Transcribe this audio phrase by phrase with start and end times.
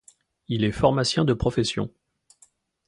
[0.47, 1.91] Il est pharmacien de profession.